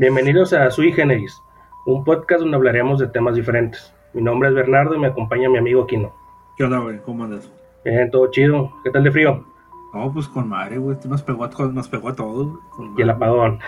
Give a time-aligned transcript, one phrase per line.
[0.00, 1.42] Bienvenidos a Sui Generis,
[1.84, 3.92] un podcast donde hablaremos de temas diferentes.
[4.14, 6.10] Mi nombre es Bernardo y me acompaña mi amigo Kino.
[6.56, 6.98] ¿Qué onda, güey?
[7.04, 7.52] ¿Cómo andas?
[7.84, 8.72] Bien, todo chido.
[8.82, 9.44] ¿Qué tal de frío?
[9.92, 10.96] No, pues con madre, güey.
[11.06, 12.48] Nos pegó, a, nos pegó a todos.
[12.78, 13.58] güey, Y el apagón.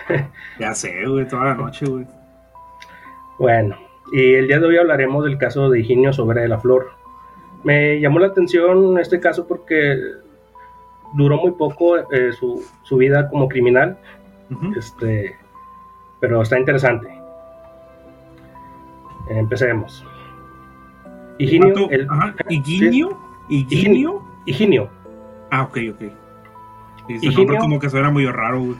[0.59, 2.07] Ya sé, güey, toda la noche, güey.
[3.37, 3.75] Bueno,
[4.11, 6.93] y el día de hoy hablaremos del caso de Higinio Sobera de la Flor.
[7.63, 9.97] Me llamó la atención este caso porque
[11.13, 13.99] duró muy poco eh, su, su vida como criminal,
[14.51, 14.73] Ujú.
[14.77, 15.35] este,
[16.23, 17.09] pero está interesante.
[19.27, 20.05] Empecemos.
[21.37, 22.33] Higinio, el, Ajá.
[22.47, 23.19] ¿Higinio?
[23.49, 24.23] ¿Higinio?
[24.45, 24.89] Higinio,
[25.51, 26.01] Ah, ok, ok.
[27.09, 28.77] Ese nombre como que suena muy raro, güey.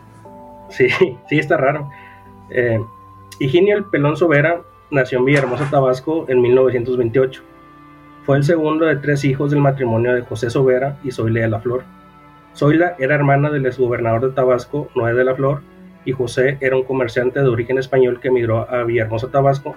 [0.69, 0.87] Sí,
[1.27, 1.89] sí, está raro.
[2.49, 2.79] Eh,
[3.39, 7.43] Higinio el Pelón Sobera nació en Villahermosa, Tabasco, en 1928.
[8.25, 11.59] Fue el segundo de tres hijos del matrimonio de José Sobera y Zoila de la
[11.59, 11.83] Flor.
[12.55, 15.61] Zoila era hermana del exgobernador de Tabasco, Noé de la Flor,
[16.05, 19.75] y José era un comerciante de origen español que emigró a Villahermosa, Tabasco,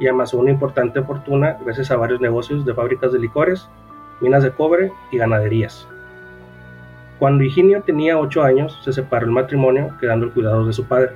[0.00, 3.68] y amasó una importante fortuna gracias a varios negocios de fábricas de licores,
[4.20, 5.86] minas de cobre y ganaderías.
[7.18, 11.10] Cuando Higinio tenía 8 años, se separó el matrimonio, quedando el cuidado de su padre,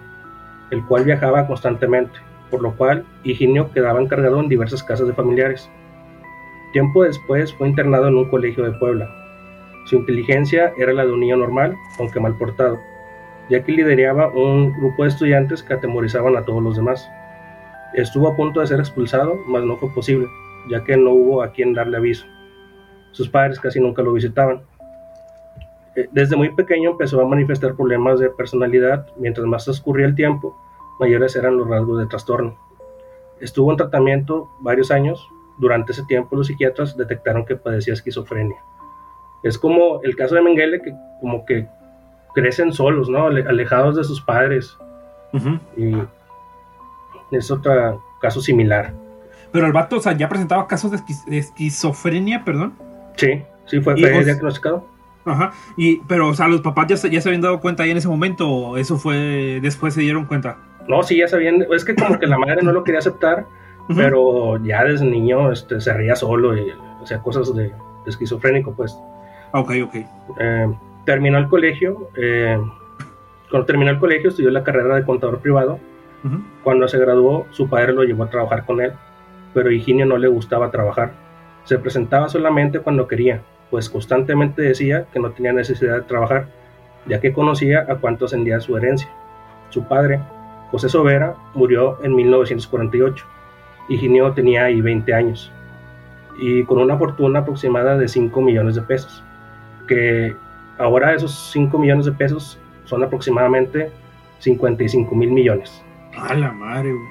[0.71, 2.19] el cual viajaba constantemente,
[2.51, 5.71] por lo cual Higinio quedaba encargado en diversas casas de familiares.
[6.73, 9.09] Tiempo después fue internado en un colegio de Puebla.
[9.87, 12.79] Su inteligencia era la de un niño normal, aunque mal portado,
[13.49, 17.09] ya que lideraba un grupo de estudiantes que atemorizaban a todos los demás.
[17.95, 20.27] Estuvo a punto de ser expulsado, mas no fue posible,
[20.71, 22.27] ya que no hubo a quien darle aviso.
[23.11, 24.63] Sus padres casi nunca lo visitaban.
[25.97, 30.57] Eh, Desde muy pequeño empezó a manifestar problemas de personalidad, mientras más transcurría el tiempo,
[30.99, 32.57] mayores eran los rasgos de trastorno.
[33.41, 38.57] Estuvo en tratamiento varios años, durante ese tiempo los psiquiatras detectaron que padecía esquizofrenia.
[39.43, 41.69] Es como el caso de Mengele, que como que
[42.35, 43.27] crecen solos, ¿no?
[43.27, 44.77] Ale- alejados de sus padres,
[45.33, 45.59] Ujú.
[45.77, 45.95] y
[47.31, 48.93] es otro caso similar.
[49.53, 52.75] Pero el vato, o sea, ya presentaba casos de, esquiz- de esquizofrenia, perdón.
[53.17, 54.87] Sí, sí fue, diagnosticado.
[55.25, 55.53] Ajá.
[55.77, 57.97] Y, pero, o sea, los papás ya se, ya se habían dado cuenta ahí en
[57.99, 60.57] ese momento, o eso fue después se dieron cuenta.
[60.89, 63.47] No, sí, ya sabían, es que como que la madre no lo quería aceptar,
[63.95, 66.73] pero ya desde niño este, se ría solo y
[67.03, 67.73] hacía cosas de, de
[68.07, 68.97] esquizofrénico, pues.
[69.53, 69.95] Ah, Ok, ok.
[70.41, 70.73] Eh,
[71.05, 72.59] terminó el colegio, eh,
[73.51, 75.79] cuando terminó el colegio estudió la carrera de contador privado.
[76.63, 78.93] Cuando se graduó, su padre lo llevó a trabajar con él,
[79.53, 81.13] pero a Higinio no le gustaba trabajar.
[81.65, 86.47] Se presentaba solamente cuando quería, pues constantemente decía que no tenía necesidad de trabajar,
[87.07, 89.11] ya que conocía a cuánto ascendía su herencia.
[89.71, 90.21] Su padre,
[90.71, 93.27] José Sobera, murió en 1948.
[93.89, 95.53] Higinio tenía ahí 20 años
[96.39, 99.23] y con una fortuna aproximada de 5 millones de pesos,
[99.87, 100.35] que
[100.83, 103.91] ahora esos 5 millones de pesos son aproximadamente
[104.41, 105.83] 55 mil millones
[106.19, 107.05] A la madre, güey.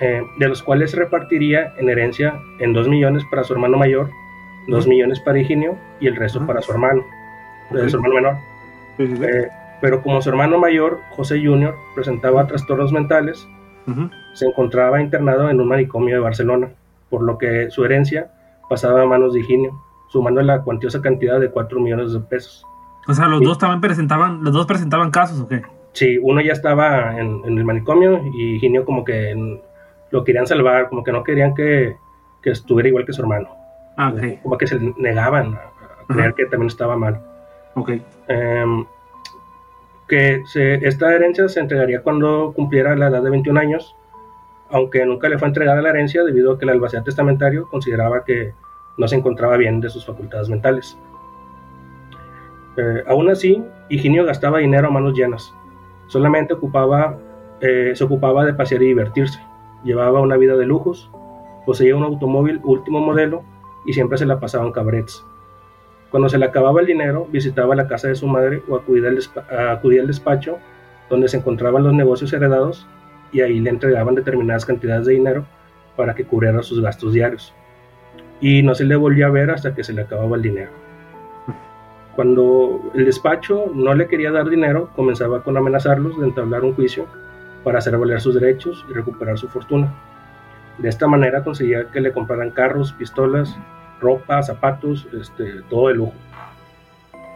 [0.00, 4.10] eh, de los cuales se repartiría en herencia en 2 millones para su hermano mayor,
[4.68, 4.90] 2 Ujú.
[4.90, 6.48] millones para Higinio y el resto Ujú.
[6.48, 7.02] para su hermano,
[7.70, 7.88] eh, Ok.
[7.88, 8.34] su hermano menor.
[8.96, 9.24] Sí, sí, sí.
[9.24, 9.48] Eh,
[9.80, 13.46] pero como su hermano mayor, José Jr., presentaba trastornos mentales,
[14.34, 16.70] se encontraba internado en un manicomio de Barcelona,
[17.10, 18.30] por lo que su herencia
[18.70, 19.72] pasaba a manos de Higinio,
[20.08, 22.64] sumando la cuantiosa cantidad de 4 millones de pesos.
[23.06, 23.44] O sea, los Sí.
[23.44, 25.62] dos también presentaban, los dos presentaban casos, ¿o qué?
[25.92, 29.60] Sí, uno ya estaba en, en el manicomio y Higinio como que en-
[30.10, 31.96] lo querían salvar, como que no querían que,
[32.42, 33.48] que estuviera igual que su hermano.
[33.96, 36.34] Ah, ok, como que se negaban a, a creer Ajá.
[36.36, 37.20] que también estaba mal.
[37.74, 37.90] ok.
[38.28, 38.84] Em,
[40.08, 43.96] que se- esta herencia se entregaría cuando cumpliera la edad de 21 años,
[44.70, 48.52] aunque nunca le fue entregada la herencia debido a que el albacea testamentario consideraba que
[48.98, 50.98] no se encontraba bien de sus facultades mentales.
[52.76, 55.52] Eh, aún así, Higinio gastaba dinero a manos llenas.
[56.08, 57.16] Solamente ocupaba,
[57.60, 59.40] eh, se ocupaba de pasear y divertirse.
[59.84, 61.10] Llevaba una vida de lujos,
[61.66, 63.42] poseía un automóvil último modelo
[63.86, 65.24] y siempre se la pasaba en cabarets.
[66.10, 69.16] Cuando se le acababa el dinero, visitaba la casa de su madre o acudía al,
[69.16, 70.58] despa- acudía al despacho
[71.10, 72.86] donde se encontraban los negocios heredados
[73.32, 75.44] y ahí le entregaban determinadas cantidades de dinero
[75.96, 77.52] para que cubriera sus gastos diarios.
[78.40, 80.70] Y no se le volvió a ver hasta que se le acababa el dinero.
[82.14, 87.06] Cuando el despacho no le quería dar dinero, comenzaba con amenazarlos de entablar un juicio
[87.64, 89.92] para hacer valer sus derechos y recuperar su fortuna.
[90.78, 93.56] De esta manera conseguía que le compraran carros, pistolas,
[94.00, 96.14] ropa, zapatos, este, todo de lujo.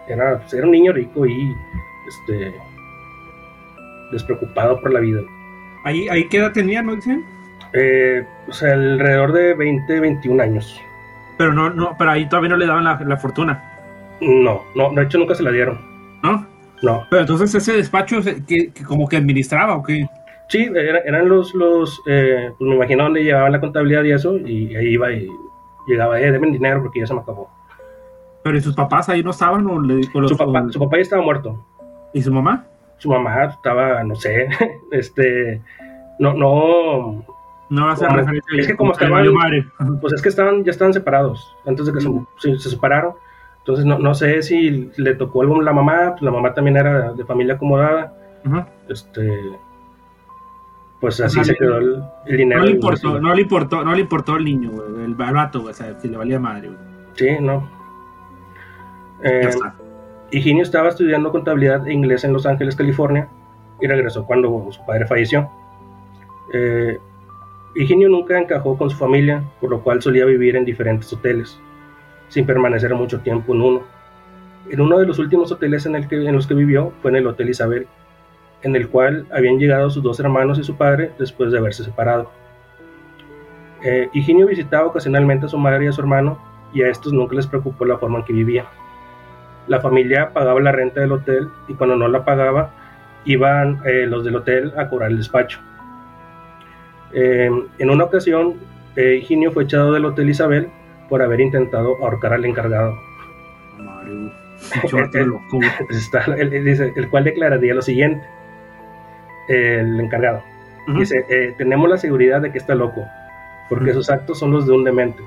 [0.09, 1.53] Era, pues, era un niño rico y
[2.09, 2.55] este,
[4.13, 5.21] despreocupado por la vida.
[5.85, 7.25] Ahí, ahí qué edad tenía, ¿no dicen?
[7.73, 10.81] Eh, o sea, alrededor de 20, 21 años.
[11.37, 13.68] Pero no, no, pero ahí todavía no le daban la, la fortuna,
[14.21, 15.79] No, no, de hecho nunca se la dieron.
[16.23, 16.47] ¿no?
[16.83, 20.07] No, Pero entonces ese despacho que, que como que administraba o qué.
[20.49, 24.89] Sí, eran los, los pues me imagino donde llevaban la contabilidad y eso, y ahí
[24.95, 25.29] iba y
[25.87, 27.51] llegaba, eh, deben dinero porque ya se me acabó.
[28.43, 29.67] Pero ¿y sus papás ahí no estaban?
[29.67, 31.65] O le, su, papá, su papá ya estaba muerto.
[32.15, 32.65] ¿Y su mamá?
[32.99, 34.49] Su mamá estaba, no sé,
[34.93, 35.61] este,
[36.19, 37.25] no, no...
[37.71, 39.27] No va a ser referencia Es que como estaban,
[40.01, 43.13] pues es que estaban, ya estaban separados, antes de que se, se, separaron.
[43.69, 46.79] Entonces no, no sé si le tocó algo a la mamá, pues la mamá también
[46.79, 48.15] era de familia acomodada.
[48.89, 49.31] Este,
[51.03, 52.61] pues así se quedó el, dinero.
[52.61, 55.73] No le importó, no le importó, no le importó el niño, güey, el barato, o
[55.75, 56.81] sea, si le valía madre, güey.
[57.13, 57.69] Sí, no.
[59.23, 59.51] Eh,
[60.31, 63.29] Higinio estaba estudiando contabilidad e inglés en Los Ángeles, California,
[63.83, 65.51] y regresó cuando su padre falleció.
[66.55, 66.99] Eh,
[67.75, 71.61] Higinio nunca encajó con su familia, por lo cual solía vivir en diferentes hoteles,
[72.29, 73.83] sin permanecer mucho tiempo en uno.
[74.71, 77.17] En uno de los últimos hoteles en, el que, en los que vivió fue en
[77.17, 77.87] el Hotel Isabel,
[78.63, 82.31] en el cual habían llegado sus dos hermanos y su padre después de haberse separado.
[83.83, 86.39] Eh, Higinio visitaba ocasionalmente a su madre y a su hermano,
[86.73, 88.67] y a estos nunca les preocupó la forma en que vivían.
[89.69, 92.71] La familia pagaba la renta del hotel y cuando no la pagaba,
[93.25, 95.61] iban eh, los del hotel a cobrar el despacho.
[97.13, 98.55] Eh, en una ocasión,
[98.97, 100.71] Higinio fue echado del Hotel Isabel
[101.09, 102.99] por haber intentado ahorcar al encargado.
[106.97, 108.27] el cual declararía lo siguiente.
[109.49, 110.43] El encargado.
[110.97, 113.05] Dice, eh, tenemos la seguridad de que está loco,
[113.69, 115.23] porque sus actos son los de un demente.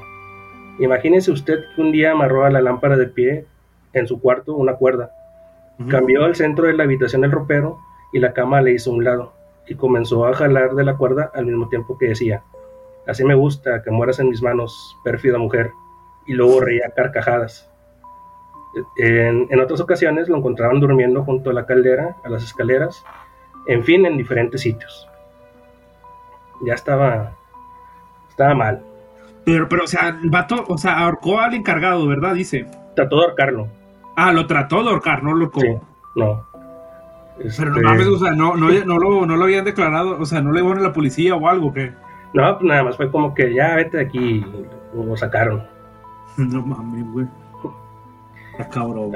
[0.80, 3.46] Imagínese usted que un día amarró a la lámpara de pie
[3.94, 5.12] en su cuarto una cuerda,
[5.88, 7.78] cambió al centro de la habitación el ropero
[8.12, 9.34] y la cama le hizo un lado,
[9.68, 12.42] y comenzó a jalar de la cuerda al mismo tiempo que decía,
[13.08, 15.72] así me gusta que mueras en mis manos, pérfida mujer,
[16.26, 17.70] y luego reía carcajadas.
[18.98, 23.04] En, en otras ocasiones lo encontraban durmiendo junto a la caldera, a las escaleras,
[23.68, 25.08] en fin, en diferentes sitios.
[26.62, 27.34] Ya estaba,
[28.30, 28.84] estaba mal.
[29.44, 32.36] Pero, pero, o sea, el vato, o sea, ahorcó al encargado, ¿verdad?
[32.36, 32.68] Dice.
[32.96, 33.68] Trató de ahorcarlo.
[34.16, 35.68] Ah, lo trató de ahorcar, no lo Sí,
[36.16, 36.46] no.
[37.38, 40.26] Pero no este, mames, o sea, no, no, no, lo, no lo habían declarado, o
[40.26, 41.92] sea, no le iban a la policía o algo, ¿qué?
[42.34, 44.46] No, pues nada más fue como que ya vete de aquí,
[44.94, 45.64] lo sacaron.
[46.38, 47.28] No mames, güey.
[48.72, 49.12] cabrón,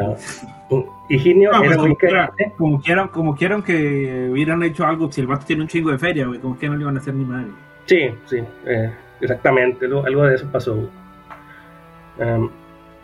[1.07, 1.95] Higinio pues como,
[2.79, 6.25] quieran, como, quieran, que hubieran hecho algo, si el vato tiene un chingo de feria,
[6.25, 7.51] güey, como que no le iban a hacer ni madre.
[7.85, 8.91] Sí, sí, eh,
[9.21, 10.89] exactamente, algo, de eso pasó.
[12.17, 12.49] Um,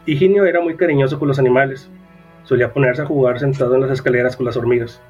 [0.05, 1.89] Higinio era muy cariñoso con los animales,
[2.43, 5.01] solía ponerse a jugar sentado en las escaleras con las hormigas.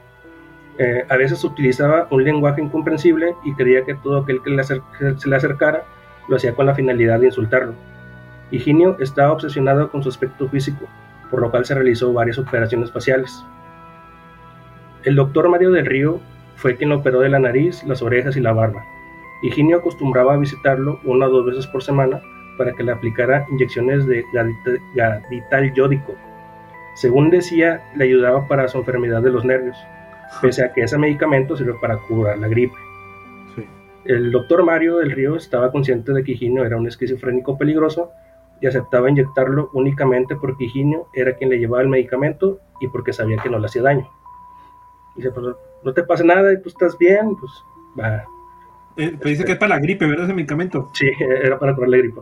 [0.78, 5.36] Eh, a veces utilizaba un lenguaje incomprensible y creía que todo aquel que se le
[5.36, 5.84] acercara
[6.28, 7.74] lo hacía con la finalidad de insultarlo.
[8.52, 10.86] Higinio estaba obsesionado con su aspecto físico,
[11.30, 13.46] por lo cual se realizó varias operaciones faciales.
[15.04, 16.20] El doctor Mario del Río
[16.56, 18.84] fue quien lo operó de la nariz, las orejas y la barba.
[19.42, 22.22] Higinio acostumbraba a visitarlo una o dos veces por semana
[22.58, 24.24] para que le aplicara inyecciones de
[24.96, 26.14] gadital yódico.
[26.96, 29.78] Según decía, le ayudaba para su enfermedad de los nervios,
[30.42, 32.75] pese a que ese medicamento sirve para curar la gripe.
[34.04, 38.12] El doctor Mario del Río estaba consciente de que Higinio era un esquizofrénico peligroso
[38.60, 43.38] y aceptaba inyectarlo únicamente porque Higinio era quien le llevaba el medicamento y porque sabía
[43.38, 44.10] que no le hacía daño.
[45.16, 47.51] Dice, pues no te pasa nada y tú estás bien, pues
[48.00, 48.24] va.
[48.98, 50.25] Eh, pues dice que es para la gripe, ¿verdad?
[50.25, 50.89] Ese medicamento.
[50.94, 52.22] Sí, era para curar la gripe.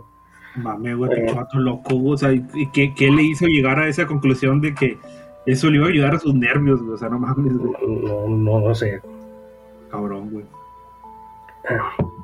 [0.56, 4.62] Mame, güey, eh, loco, o sea, ¿y qué, qué, le hizo llegar a esa conclusión
[4.62, 4.98] de que
[5.46, 6.94] eso le iba a ayudar a sus nervios, güey?
[6.94, 7.74] O sea, no mames, güey.
[7.88, 9.02] No, no, no sé.
[9.90, 10.46] Cabrón, güey.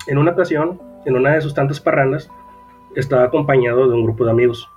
[0.07, 2.29] En una ocasión, en una de sus tantas parrandas,
[2.95, 4.69] estaba acompañado de un grupo de amigos,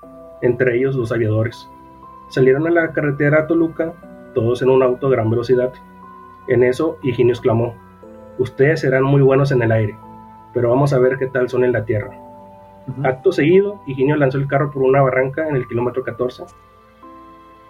[0.42, 1.68] entre ellos los aviadores.
[2.30, 3.92] Salieron a la carretera a Toluca,
[4.34, 5.72] todos en un auto a gran velocidad.
[6.48, 7.74] En eso, Higinio exclamó,
[8.38, 9.96] Ustedes serán muy buenos en el aire,
[10.54, 12.10] pero vamos a ver qué tal son en la tierra.
[13.02, 16.44] Acto seguido, Higinio lanzó el carro por una barranca en el kilómetro 14.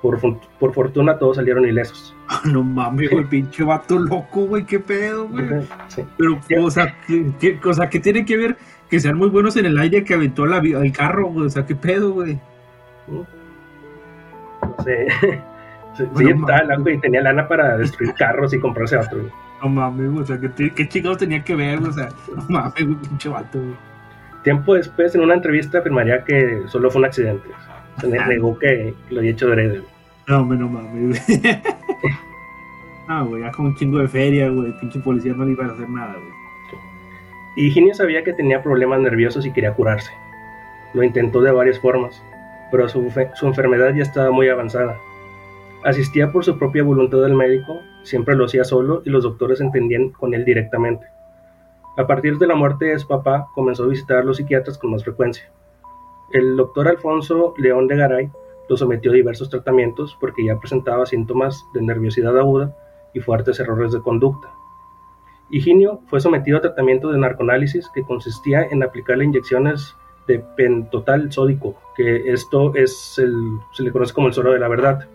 [0.03, 0.21] Por,
[0.61, 2.15] por fortuna todos salieron ilesos.
[2.45, 5.47] no mames, güey, pinche vato loco, güey, qué pedo, güey.
[6.17, 6.95] Pero, o sea,
[7.41, 8.57] ¿qué, cosa, ¿qué tiene que ver
[8.89, 11.47] que sean muy buenos en el aire que aventó la, el carro, güey.
[11.47, 12.39] O sea, qué pedo, güey.
[13.09, 13.27] No
[14.85, 15.07] sé.
[15.97, 19.19] Sí, bueno, y tenía lana para destruir carros y comprarse otro.
[19.61, 22.97] No mames, o sea, ¿qué, qué chingados tenía que ver, O sea, no mames, güey,
[22.99, 23.75] pinche vato, güey.
[24.45, 27.49] Tiempo después, en una entrevista, afirmaría que solo fue un accidente.
[28.01, 29.83] Se negó que lo había hecho heredero.
[30.27, 31.23] No, no mames,
[33.09, 34.73] ah, güey, ya con un chingo de feria, güey.
[34.81, 36.39] Pinche policía no le iba a hacer nada, güey.
[37.59, 40.13] Y Higinio sabía que tenía problemas nerviosos y quería curarse.
[40.95, 42.23] Lo intentó de varias formas,
[42.71, 43.01] pero su,
[43.43, 44.97] enfermedad ya estaba muy avanzada.
[45.83, 50.11] Asistía por su propia voluntad al médico, siempre lo hacía solo y los doctores entendían
[50.11, 51.07] con él directamente.
[51.97, 54.93] A partir de la muerte de su papá, comenzó a visitar a los psiquiatras con
[54.93, 55.51] más frecuencia.
[56.31, 58.31] El doctor Alfonso León de Garay
[58.69, 62.77] lo sometió a diversos tratamientos porque ya presentaba síntomas de nerviosidad aguda
[63.15, 64.51] y fuertes errores de conducta.
[65.51, 71.75] Higinio fue sometido a tratamiento de narcoanálisis que consistía en aplicarle inyecciones de pentotal sódico,
[71.97, 73.35] que esto es el,
[73.73, 75.09] se le conoce como el suero de la verdad.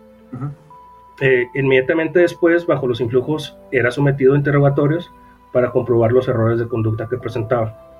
[1.20, 5.12] Eh, inmediatamente después, bajo los influjos, era sometido a interrogatorios
[5.52, 7.93] para comprobar los errores de conducta que presentaba.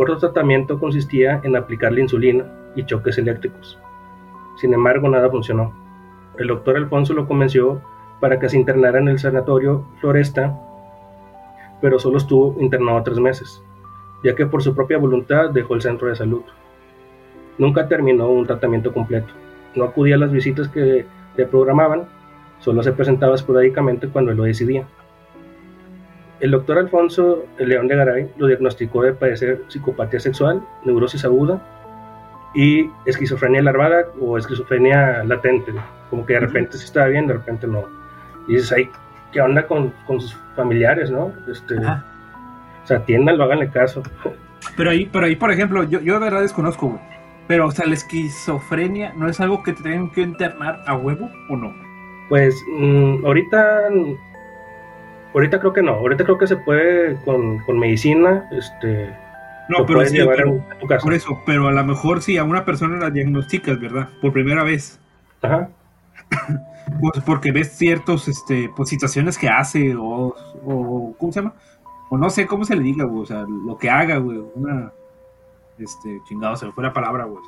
[0.00, 2.44] Otro tratamiento consistía en aplicarle insulina
[2.76, 3.76] y choques eléctricos.
[4.56, 5.72] Sin embargo, nada funcionó.
[6.38, 7.82] El doctor Alfonso lo convenció
[8.20, 10.56] para que se internara en el sanatorio Floresta,
[11.80, 13.60] pero solo estuvo internado tres meses,
[14.22, 16.42] ya que por su propia voluntad dejó el centro de salud.
[17.58, 19.34] Nunca terminó un tratamiento completo.
[19.74, 22.06] No acudía a las visitas que le programaban,
[22.60, 24.86] solo se presentaba esporádicamente cuando él lo decidía.
[26.40, 31.60] El doctor Alfonso León de Garay lo diagnosticó de padecer psicopatía sexual, neurosis aguda
[32.54, 35.72] y esquizofrenia larvada o esquizofrenia latente,
[36.10, 37.84] como que de repente se estaba bien, de repente no.
[38.46, 38.88] Y dices, ay,
[39.32, 41.32] ¿qué onda con, sus familiares, no?
[41.50, 44.02] Este, o sea, atiéndanlo, háganle caso.
[44.76, 47.00] Pero ahí, pero ahí, por ejemplo, yo, yo de verdad desconozco,
[47.46, 51.30] Pero, o sea, la esquizofrenia no es algo que te tengan que internar a huevo
[51.48, 51.72] o no?
[52.28, 53.88] Pues mm, ahorita
[55.38, 59.16] Ahorita creo que no, ahorita creo que se puede con, medicina, este...
[59.68, 60.02] No, pero,
[60.80, 61.04] tu casa.
[61.04, 64.08] por eso, pero a lo mejor si a una persona la diagnosticas, ¿verdad?
[64.20, 64.98] Por primera vez.
[65.42, 65.68] Ajá.
[67.00, 71.54] pues porque ves ciertos, este, pues situaciones que hace o, o, ¿cómo se llama?
[72.10, 74.90] O no sé cómo se le diga, güey, o sea, lo que haga, güey, una,
[75.78, 77.44] este, chingado, se me fue la palabra, güey.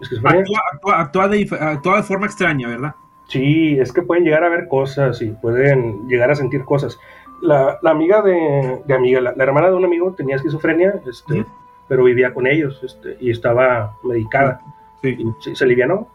[0.00, 2.94] Es que actúa, actúa, de, actúa de forma extraña, ¿verdad?
[3.28, 6.98] Sí, es que pueden llegar a ver cosas y pueden llegar a sentir cosas.
[7.42, 11.44] La, amiga de, amiga, la, hermana de un amigo tenía esquizofrenia, este,
[11.88, 14.60] pero vivía con ellos este, y estaba medicada.
[15.02, 15.16] Sí.
[15.44, 16.08] Y se alivianó.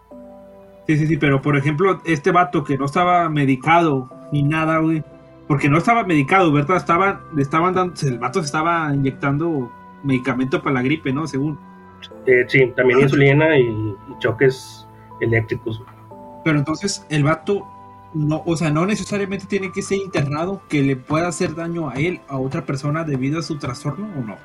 [0.88, 5.04] Sí, sí, sí, pero por ejemplo, este vato que no estaba medicado ni nada, güey,
[5.48, 6.78] porque no estaba medicado, ¿verdad?
[6.78, 9.72] Estaba, le estaban dando, el vato se estaba inyectando
[10.04, 11.28] medicamento para la gripe, ¿no?
[11.28, 11.60] Según.
[12.26, 14.86] Eh, sí, también insulina y, y choques
[15.22, 15.82] eléctricos.
[16.44, 17.68] Pero entonces el vato
[18.14, 21.96] no, o sea, no necesariamente tiene que ser internado que le pueda hacer daño a
[21.96, 24.38] él, a otra persona debido a su trastorno o no.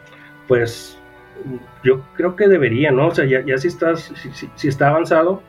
[0.46, 0.98] Pues
[1.84, 3.08] yo creo que debería, ¿no?
[3.08, 4.12] O sea, ya, ya si estás,
[4.56, 5.42] si, está avanzado,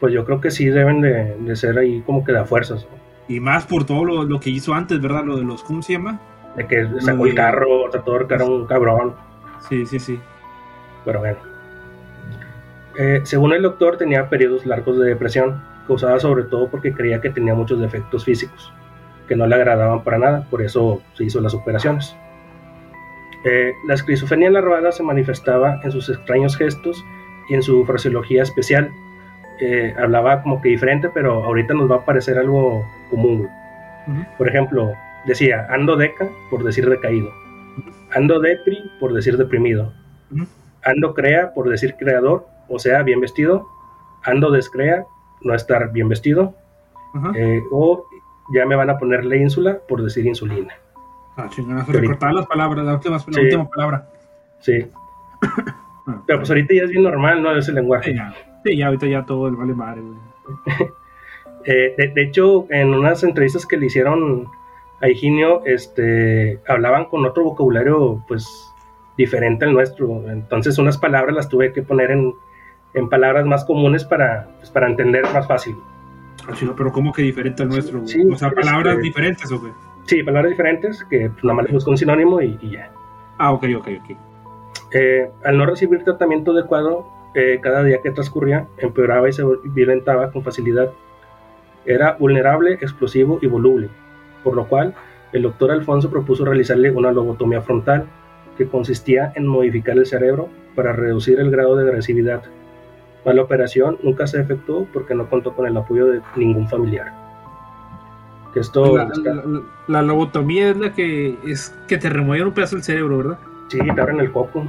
[0.00, 2.86] pues yo creo que sí deben de, ser ahí como que da fuerzas.
[3.28, 5.24] Y más por todo lo, que hizo antes, ¿verdad?
[5.24, 6.20] Lo de los, ¿cómo se llama?
[6.56, 9.14] De que sacó el carro, trató de un cabrón.
[9.68, 10.20] Sí, sí, sí.
[11.04, 11.55] Pero bueno.
[12.98, 17.30] Eh, según el doctor, tenía periodos largos de depresión, causada sobre todo porque creía que
[17.30, 18.72] tenía muchos defectos físicos,
[19.28, 22.16] que no le agradaban para nada, por eso se hizo las operaciones.
[23.44, 27.04] Eh, la esquizofrenia larvada se manifestaba en sus extraños gestos
[27.48, 28.90] y en su fraseología especial.
[29.60, 33.48] Eh, hablaba como que diferente, pero ahorita nos va a parecer algo común.
[34.38, 34.92] Por ejemplo,
[35.26, 37.32] decía, ando deca por decir decaído,
[38.12, 39.92] ando depri por decir deprimido,
[40.84, 43.68] ando crea por decir creador, o sea, bien vestido,
[44.22, 45.06] ando descrea,
[45.42, 46.54] no estar bien vestido,
[47.34, 48.06] eh, o
[48.52, 50.74] ya me van a poner la ínsula por decir insulina.
[51.36, 54.08] Ah, chingada, recortar las palabras, la última, la última palabra.
[54.60, 54.86] Sí.
[56.08, 57.50] Ah, Pero pues ahorita ya es bien normal, ¿no?
[57.56, 58.16] Ese lenguaje.
[58.64, 60.02] Sí, ya, ahorita ya todo el vale madre,
[61.64, 64.46] eh, de, hecho, en unas entrevistas que le hicieron
[65.00, 68.72] a Higinio, este, hablaban con otro vocabulario, pues,
[69.18, 70.30] diferente al nuestro.
[70.30, 72.34] Entonces, unas palabras las tuve que poner en,
[72.94, 75.76] en palabras más comunes para, pues, para entender más fácil.
[76.48, 78.02] Ah, pero ¿cómo que diferente al nuestro?
[78.02, 79.70] o sea, palabras este, diferentes o qué?
[80.04, 82.90] Sí, palabras diferentes que pues, nada más le busco un sinónimo y, ya.
[83.38, 84.16] Ah, ok, ok, ok.
[84.92, 90.30] Eh, al no recibir tratamiento adecuado, eh, cada día que transcurría empeoraba y se violentaba
[90.30, 90.90] con facilidad.
[91.84, 93.88] Era vulnerable, explosivo y voluble,
[94.42, 94.94] por lo cual
[95.32, 98.06] el doctor Alfonso propuso realizarle una lobotomía frontal
[98.56, 102.42] que consistía en modificar el cerebro para reducir el grado de agresividad
[103.34, 107.12] la operación nunca se efectuó porque no contó con el apoyo de ningún familiar.
[108.54, 108.96] esto
[109.88, 113.38] la, lobotomía es la que es que te remueven un pedazo del cerebro, ¿verdad?
[113.68, 114.66] Sí, te abren el coco.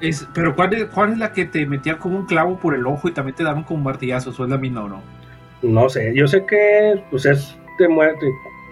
[0.00, 2.86] Es, pero ¿cuál es, ¿cuál es la que te metía como un clavo por el
[2.86, 4.38] ojo y también te daban como martillazos?
[4.38, 5.02] ¿O es la misma o no?
[5.62, 8.26] No sé, yo sé que pues es te, muerte,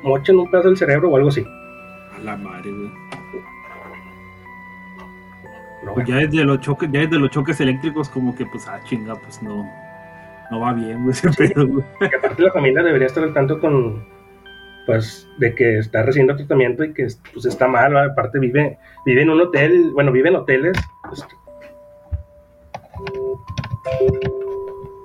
[0.05, 1.45] mochan un pedazo del cerebro o algo así.
[2.17, 2.91] A la madre, güey.
[5.95, 9.15] Pues ya desde los choques, ya desde los choques eléctricos, como que pues ah chinga,
[9.17, 9.69] pues no,
[10.51, 11.85] no va bien, güey, ese pedo, güey.
[11.99, 14.05] Que aparte la familia debería estar al tanto con,
[14.87, 19.31] pues de que está recibiendo tratamiento y que pues está mal, aparte vive, vive en
[19.31, 20.79] un hotel, bueno, vive en hoteles.
[21.09, 21.27] Pues.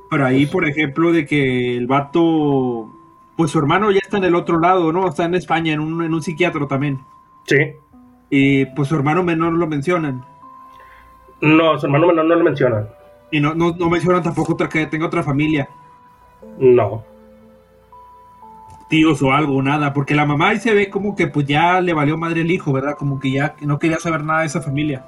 [0.09, 2.89] Pero ahí, por ejemplo, de que el vato,
[3.37, 5.07] pues su hermano ya está en el otro lado, ¿no?
[5.07, 6.99] Está en España, en un, en un psiquiatra también.
[7.45, 7.57] Sí.
[8.29, 10.25] Y pues su hermano menor lo mencionan.
[11.41, 12.87] No, su hermano menor no lo mencionan.
[13.31, 15.67] Y no, no, no mencionan tampoco otra, que tenga otra familia.
[16.57, 17.03] No
[18.91, 21.93] tíos o algo, nada, porque la mamá ahí se ve como que pues ya le
[21.93, 22.97] valió madre el hijo, ¿verdad?
[22.97, 25.05] Como que ya no quería saber nada de esa familia.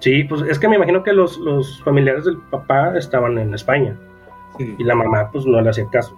[0.00, 3.96] Sí, pues es que me imagino que los, los familiares del papá estaban en España
[4.58, 6.16] y la mamá pues no le hacía caso.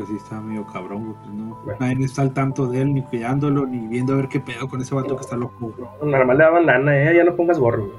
[0.00, 1.58] Pues sí, está medio cabrón, pues no.
[1.78, 4.80] Nadie está al tanto de él, ni cuidándolo, ni viendo a ver qué pedo con
[4.80, 5.74] ese vato que está loco.
[6.02, 7.14] Nada más le daban lana, ¿eh?
[7.14, 7.90] ya no pongas gorro.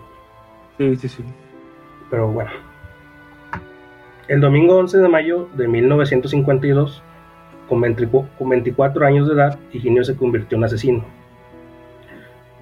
[0.79, 1.23] Sí, sí, sí.
[2.09, 2.49] Pero bueno.
[4.27, 7.03] El domingo 11 de mayo de 1952,
[7.69, 7.81] con
[8.49, 11.05] 24 años de edad, Higinio se convirtió en asesino.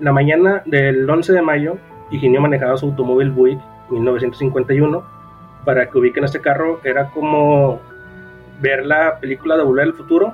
[0.01, 1.77] La mañana del 11 de mayo,
[2.11, 5.01] Higinio manejaba su automóvil Buick 1951.
[5.63, 7.79] Para que ubiquen este carro, era como
[8.61, 10.33] ver la película de Volver al Futuro,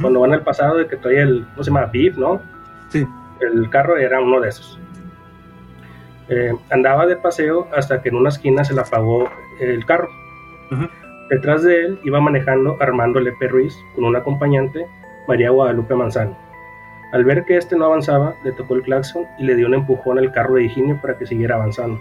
[0.00, 1.90] cuando van al pasado de que trae el, ¿cómo se llama?
[1.92, 2.40] Beef, ¿no?
[2.88, 3.06] Sí.
[3.40, 4.78] El carro era uno de esos.
[6.28, 9.28] Eh, andaba de paseo hasta que en una esquina se le apagó
[9.60, 10.08] el carro
[11.30, 14.86] Detrás de él iba manejando Armando Lepe Ruiz con un acompañante,
[15.28, 16.36] María Guadalupe Manzano.
[17.12, 20.18] Al ver que este no avanzaba, le tocó el claxon y le dio un empujón
[20.18, 22.00] al carro de Higinio para que siguiera avanzando.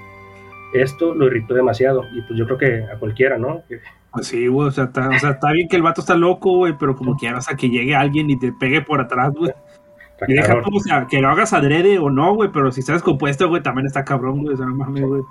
[0.74, 3.64] Esto lo irritó demasiado y pues yo creo que a cualquiera, ¿no?
[4.12, 7.16] Pues sí, güey, o sea, está, bien que el vato está loco, güey, pero como
[7.16, 9.54] quieras a que llegue alguien y te pegue por atrás, güey.
[10.28, 13.02] Y deja tú, o sea, que lo hagas adrede o no, güey, pero si estás
[13.02, 15.22] compuesto, güey, también está cabrón, güey, o sea, no mames, güey.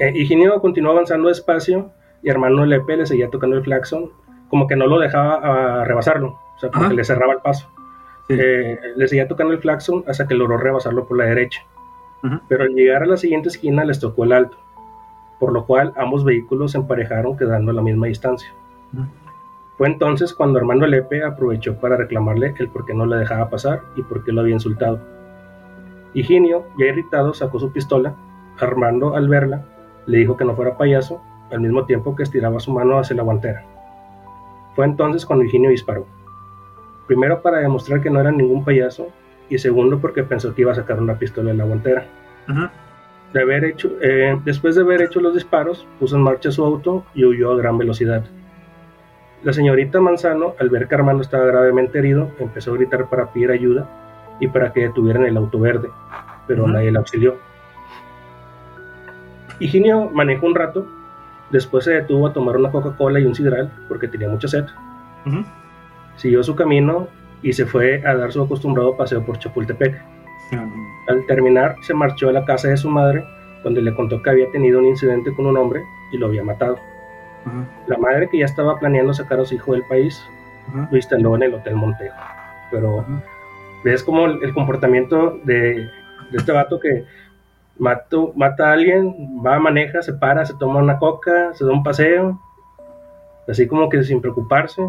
[0.00, 4.10] Eh, Higinio continuó avanzando despacio y hermano Lepe le seguía tocando el claxon,
[4.48, 7.40] como que no lo dejaba a ah, rebasarlo, o sea, como que le cerraba el
[7.40, 7.70] paso.
[8.30, 11.62] Eh, le seguía tocando el claxon hasta que logró rebasarlo por la derecha.
[12.48, 14.56] Pero al llegar a la siguiente esquina les tocó el alto,
[15.38, 18.52] por lo cual ambos vehículos se emparejaron quedando a la misma distancia.
[19.76, 23.82] Fue entonces cuando Armando Lepe aprovechó para reclamarle el por qué no le dejaba pasar
[23.96, 25.00] y por qué lo había insultado.
[26.14, 28.14] Higinio, ya irritado, sacó su pistola.
[28.60, 29.64] Armando, al verla,
[30.06, 31.20] le dijo que no fuera payaso
[31.50, 33.64] al mismo tiempo que estiraba su mano hacia la guantera.
[34.76, 36.06] Fue entonces cuando Higinio disparó.
[37.08, 39.08] Primero para demostrar que no era ningún payaso
[39.48, 42.06] y segundo porque pensó que iba a sacar una pistola en la guantera.
[43.34, 47.04] De haber hecho, eh, después de haber hecho los disparos, puso en marcha su auto
[47.14, 48.24] y huyó a gran velocidad.
[49.42, 53.50] La señorita Manzano, al ver que Armando estaba gravemente herido, empezó a gritar para pedir
[53.50, 53.86] ayuda
[54.40, 55.90] y para que detuvieran el auto verde,
[56.46, 57.36] pero nadie la auxilió.
[59.60, 60.86] Higinio manejó un rato
[61.50, 64.64] Después se detuvo a tomar una Coca-Cola y un sidral porque tenía mucha sed.
[66.16, 67.08] Siguió su camino
[67.42, 70.02] y se fue a dar su acostumbrado paseo por Chapultepec.
[71.08, 73.24] Al terminar, se marchó a la casa de su madre,
[73.62, 76.78] donde le contó que había tenido un incidente con un hombre y lo había matado.
[77.86, 80.24] La madre, que ya estaba planeando sacar a su hijo del país,
[80.90, 82.16] lo instaló en el Hotel Montejo.
[82.70, 83.04] Pero
[83.84, 85.74] ves como el, comportamiento de,
[86.30, 87.04] de, este vato que
[87.78, 89.14] mata a alguien,
[89.44, 92.40] va, maneja, se para, se toma una coca, se da un paseo,
[93.48, 94.82] así como que sin preocuparse,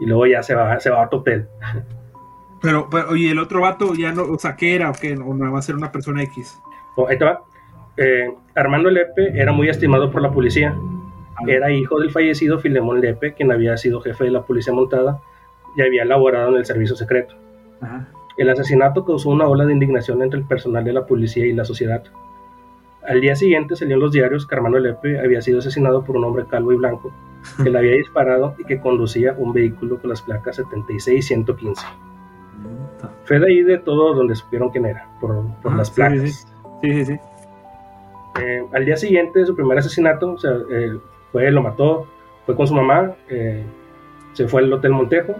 [0.00, 1.48] y luego ya se va, se va a otro hotel.
[2.62, 4.90] Pero, oye, el otro vato ya no, o sea, ¿qué era?
[4.90, 5.14] ¿O qué?
[5.14, 6.60] ¿O no va a ser una persona X?
[6.96, 7.42] Oh, ahí te va.
[7.96, 10.74] Eh, Armando Lepe era muy estimado por la policía.
[11.36, 11.44] Ah.
[11.46, 15.20] Era hijo del fallecido Filemón Lepe, quien había sido jefe de la policía montada
[15.76, 17.34] y había laborado en el servicio secreto.
[17.80, 18.08] Ajá.
[18.40, 21.66] El asesinato causó una ola de indignación entre el personal de la policía y la
[21.66, 22.02] sociedad.
[23.06, 26.24] Al día siguiente salió en los diarios que Armando Lepe había sido asesinado por un
[26.24, 27.12] hombre calvo y blanco
[27.62, 31.84] que le había disparado y que conducía un vehículo con las placas 76 115.
[33.24, 36.46] Fue de ahí de todo donde supieron quién era, por, por las placas.
[36.82, 37.18] Sí, sí, sí.
[38.40, 40.98] Eh, al día siguiente de su primer asesinato, o sea, eh,
[41.32, 42.06] fue, lo mató,
[42.46, 43.64] fue con su mamá, eh,
[44.32, 45.34] se fue al Hotel Montejo.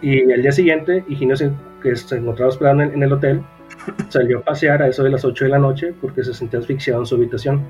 [0.00, 1.50] Y al día siguiente Higinio se
[1.84, 3.42] que se encontraba hospedado en, el hotel,
[4.08, 7.00] salió a pasear a eso de las 8 de la noche porque se sentía asfixiado
[7.00, 7.62] en su habitación.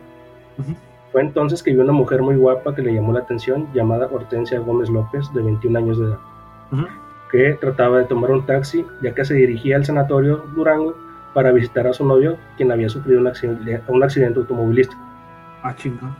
[1.11, 4.61] Fue entonces que vio una mujer muy guapa que le llamó la atención, llamada Hortensia
[4.61, 6.18] Gómez López, de 21 años de edad,
[7.30, 10.96] que trataba de tomar un taxi ya que se dirigía al sanatorio Durango
[11.32, 15.00] para visitar a su novio, quien había sufrido un accidente, un accidente automovilístico.
[15.62, 16.16] Ah, chinga.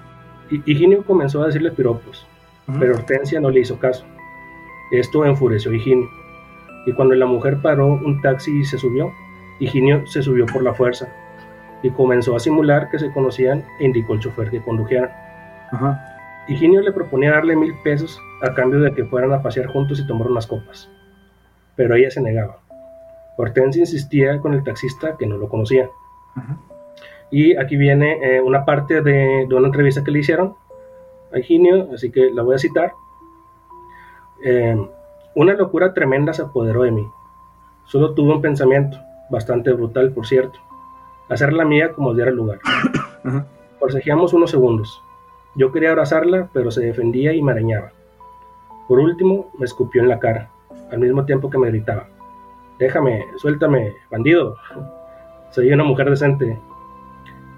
[0.51, 2.27] Y Higinio comenzó a decirle piropos,
[2.79, 4.05] pero Hortensia no le hizo caso.
[4.91, 6.09] Esto enfureció a Higinio
[6.87, 9.13] y cuando la mujer paró un taxi y se subió,
[9.61, 11.09] Higinio se subió por la fuerza
[11.83, 15.15] y comenzó a simular que se conocían e indicó al chofer que condujera.
[16.49, 20.07] Higinio le proponía darle mil pesos a cambio de que fueran a pasear juntos y
[20.07, 20.91] tomar unas copas,
[21.75, 22.59] pero ella se negaba.
[23.37, 25.91] Hortensia insistía con el taxista que no lo conocía.
[27.31, 30.55] Y aquí viene eh, una parte de, una entrevista que le hicieron
[31.33, 32.93] a Higinio, así que la voy a citar.
[34.45, 34.77] Eh,
[35.35, 37.09] una locura tremenda se apoderó de mí.
[37.87, 38.99] Solo tuve un pensamiento,
[39.31, 40.61] bastante brutal por cierto,
[41.29, 42.61] hacer la mía como diera lugar.
[43.81, 45.03] Forcejeamos unos segundos.
[45.57, 47.93] Yo quería abrazarla, pero se defendía y me arañaba.
[48.89, 50.51] Por último, me escupió en la cara,
[50.91, 52.09] al mismo tiempo que me gritaba.
[52.79, 54.57] Déjame, suéltame, bandido.
[55.51, 56.59] Soy una mujer decente.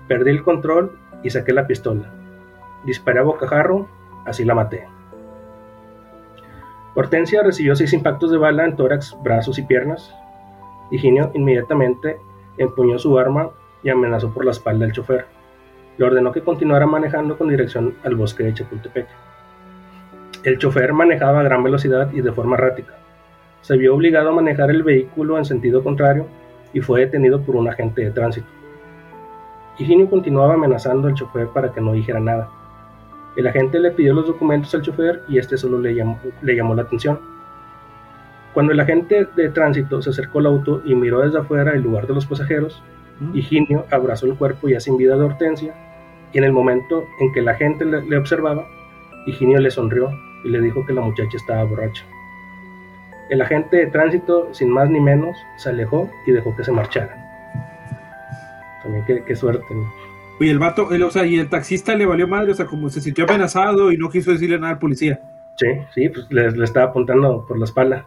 [0.08, 2.12] Perdí el control y saqué la pistola.
[2.84, 3.88] Disparé a bocajarro,
[4.26, 4.86] así la maté.
[6.94, 10.14] Hortensia recibió seis impactos de bala en tórax, brazos y piernas.
[10.90, 12.18] Higinio inmediatamente
[12.58, 13.50] empuñó su arma
[13.82, 15.35] y amenazó por la espalda al chofer.
[15.98, 19.06] Le ordenó que continuara manejando con dirección al bosque de Chapultepec.
[20.44, 22.94] El chofer manejaba a gran velocidad y de forma errática.
[23.62, 26.26] Se vio obligado a manejar el vehículo en sentido contrario
[26.72, 28.46] y fue detenido por un agente de tránsito.
[29.78, 32.48] Higinio continuaba amenazando al chofer para que no dijera nada.
[33.36, 36.74] El agente le pidió los documentos al chofer y este solo le llamó, le llamó
[36.74, 37.18] la atención.
[38.54, 42.06] Cuando el agente de tránsito se acercó al auto y miró desde afuera el lugar
[42.06, 42.82] de los pasajeros,
[43.34, 45.74] Higinio abrazó el cuerpo ya sin vida de Hortensia
[46.32, 48.68] y en el momento en que la gente le, observaba,
[49.26, 50.10] Higinio le sonrió
[50.44, 52.04] y le dijo que la muchacha estaba borracha.
[53.30, 57.18] El agente de tránsito, sin más ni menos, se alejó y dejó que se marcharan.
[58.82, 59.64] También qué, suerte.
[60.38, 63.00] Oye, el vato, o sea, y el taxista le valió madre, o sea, como se
[63.00, 65.20] sintió amenazado y no quiso decirle nada al policía.
[65.56, 68.06] Sí, sí, pues le, estaba apuntando por la espalda.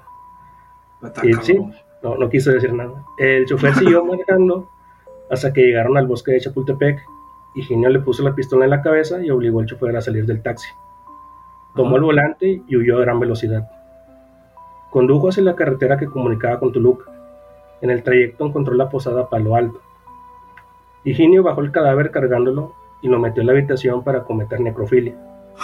[1.23, 1.57] Y sí,
[2.03, 3.03] no, no quiso decir nada.
[3.17, 4.69] El chofer siguió manejando
[5.29, 7.01] hasta que llegaron al bosque de Chapultepec.
[7.59, 10.41] Higinio le puso la pistola en la cabeza y obligó al chofer a salir del
[10.41, 10.69] taxi.
[11.75, 13.69] Tomó el volante y huyó a gran velocidad.
[14.89, 17.11] Condujo hacia la carretera que comunicaba con Toluca.
[17.81, 19.79] En el trayecto encontró la posada Palo Alto.
[21.03, 25.15] Higinio bajó el cadáver cargándolo y lo metió en la habitación para cometer necrofilia.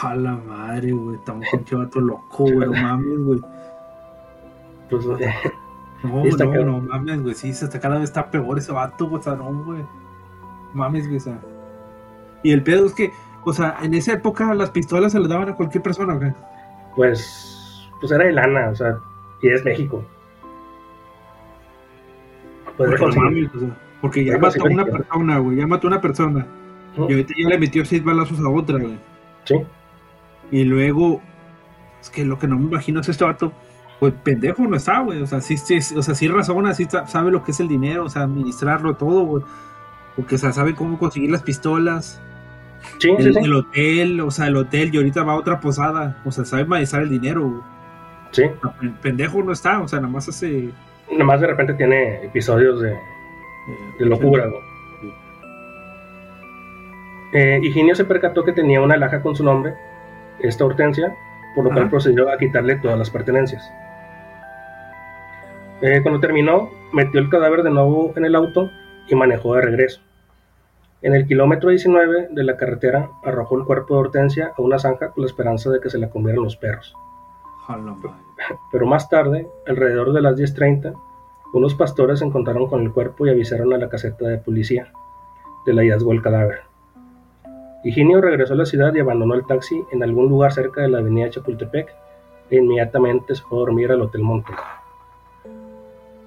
[0.01, 1.45] A la madre, güey, estamos
[1.91, 3.39] con loco, güey, mames, güey.
[4.89, 5.33] Pues, eh,
[6.03, 9.23] no, no, no mames, güey, sí, hasta cada vez está peor ese vato, güey, o
[9.23, 9.83] sea, no, güey.
[10.73, 11.39] Mames, güey, o sea.
[12.43, 13.11] Y el pedo es que,
[13.43, 16.33] o sea, en esa época las pistolas se le daban a cualquier persona, güey.
[16.95, 18.97] Pues, pues era de lana, o sea,
[19.41, 20.03] y es México.
[22.77, 25.91] Pues porque, mames, o sea, porque ya mató a una persona, güey, ya mató a
[25.91, 26.47] una persona.
[26.97, 28.97] Y ahorita ya le metió seis balazos a otra, güey.
[29.43, 29.55] Sí.
[30.51, 31.21] Y luego,
[32.01, 33.51] es que lo que no me imagino es este vato
[33.99, 35.21] pues pendejo no está, güey.
[35.21, 38.05] O sea, sí, sí, o sea, sí razona, sí sabe lo que es el dinero,
[38.05, 39.43] o sea, administrarlo todo, güey.
[40.15, 42.21] Porque, o sea, sabe cómo conseguir las pistolas.
[42.99, 46.21] Sí, el, sí, el, hotel, o sea, el hotel, y ahorita va a otra posada.
[46.25, 47.61] O sea, sabe manejar el dinero, güey.
[48.31, 48.43] Sí.
[49.01, 50.69] pendejo no está, o sea, nada más hace.
[51.11, 52.97] Nada más de repente tiene episodios de,
[53.99, 54.75] de locura, güey.
[57.33, 59.73] Eh, Higinio se percató que tenía una laja con su nombre,
[60.39, 61.13] esta Hortensia,
[61.53, 63.69] por lo cual procedió a quitarle todas las pertenencias.
[65.81, 68.71] Eh, cuando terminó, metió el cadáver de nuevo en el auto
[69.09, 70.01] y manejó de regreso.
[71.01, 75.11] En el kilómetro 19 de la carretera arrojó el cuerpo de Hortensia a una zanja
[75.11, 76.95] con la esperanza de que se la comieran los perros.
[78.71, 80.93] Pero más tarde, alrededor de las 10.30,
[81.53, 84.91] unos pastores se encontraron con el cuerpo y avisaron a la caseta de policía
[85.65, 86.61] del hallazgo del cadáver.
[87.83, 90.99] Higinio regresó a la ciudad y abandonó el taxi en algún lugar cerca de la
[90.99, 91.93] avenida Chapultepec
[92.49, 94.53] e inmediatamente se fue a dormir al Hotel Monte.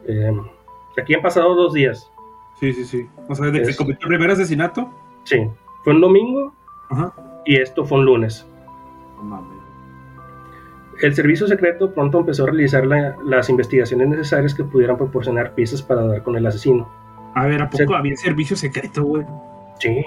[0.06, 0.32] Eh,
[0.96, 2.10] aquí han pasado dos días.
[2.60, 3.06] Sí, sí, sí.
[3.28, 4.90] O sea, desde que se cometió el primer asesinato.
[5.24, 5.48] Sí,
[5.84, 6.54] fue un domingo
[7.44, 8.46] y esto fue un lunes.
[11.00, 16.02] El servicio secreto pronto empezó a realizar las investigaciones necesarias que pudieran proporcionar pistas para
[16.04, 16.88] dar con el asesino.
[17.34, 19.24] A ver, ¿a poco había servicio secreto, güey?
[19.78, 20.04] Sí.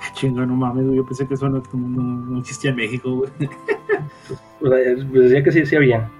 [0.00, 3.30] Ah, chinga, no mames, Yo pensé que eso no, existía en México, güey.
[4.60, 6.10] pues, decía que sí, sí había.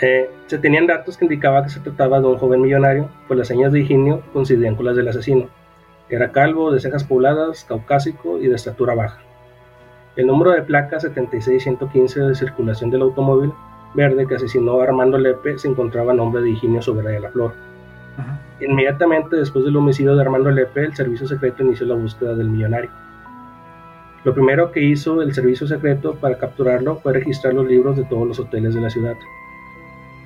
[0.00, 3.48] Eh, se tenían datos que indicaban que se trataba de un joven millonario, pues las
[3.48, 5.48] señas de Higinio coincidían con las del asesino.
[6.08, 9.20] Era calvo, de cejas pobladas, caucásico y de estatura baja.
[10.16, 13.52] El número de placa 76115 de circulación del automóvil
[13.94, 17.30] verde que asesinó a Armando Lepe se encontraba a nombre de Higinio Sobera de la
[17.30, 17.54] Flor.
[18.60, 22.90] Inmediatamente después del homicidio de Armando Lepe, el servicio secreto inició la búsqueda del millonario.
[24.24, 28.26] Lo primero que hizo el servicio secreto para capturarlo fue registrar los libros de todos
[28.26, 29.14] los hoteles de la ciudad.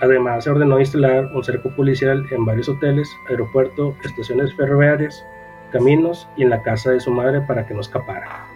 [0.00, 5.24] Además, se ordenó instalar un cerco policial en varios hoteles, aeropuertos, estaciones ferroviarias,
[5.72, 8.46] caminos y en la casa de su madre para que no escapara.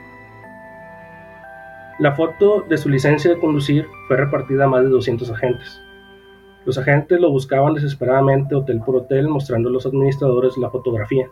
[1.98, 5.80] La foto de su licencia de conducir fue repartida a más de 200 agentes.
[6.64, 11.28] Los agentes lo buscaban desesperadamente hotel por hotel mostrando a los administradores la fotografía.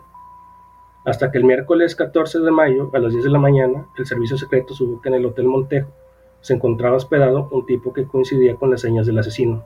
[1.05, 4.37] Hasta que el miércoles 14 de mayo, a las 10 de la mañana, el servicio
[4.37, 5.89] secreto supo que en el Hotel Montejo
[6.39, 9.65] se encontraba hospedado un tipo que coincidía con las señas del asesino.